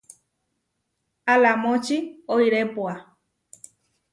Alamóči 1.33 1.97
oirépua. 2.37 2.95